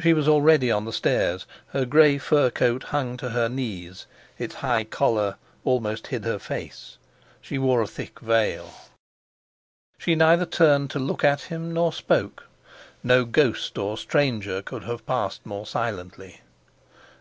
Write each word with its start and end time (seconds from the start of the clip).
She 0.00 0.12
was 0.12 0.28
already 0.28 0.70
on 0.70 0.84
the 0.84 0.92
stairs; 0.92 1.44
her 1.70 1.84
grey 1.84 2.18
fur 2.18 2.50
coat 2.50 2.84
hung 2.84 3.16
to 3.16 3.30
her 3.30 3.48
knees, 3.48 4.06
its 4.38 4.54
high 4.54 4.84
collar 4.84 5.38
almost 5.64 6.06
hid 6.06 6.24
her 6.24 6.38
face, 6.38 6.98
she 7.40 7.58
wore 7.58 7.82
a 7.82 7.86
thick 7.88 8.20
veil. 8.20 8.72
She 9.98 10.14
neither 10.14 10.46
turned 10.46 10.88
to 10.90 11.00
look 11.00 11.24
at 11.24 11.40
him 11.40 11.72
nor 11.74 11.92
spoke. 11.92 12.44
No 13.02 13.24
ghost 13.24 13.76
or 13.76 13.98
stranger 13.98 14.62
could 14.62 14.84
have 14.84 15.04
passed 15.04 15.44
more 15.44 15.66
silently. 15.66 16.42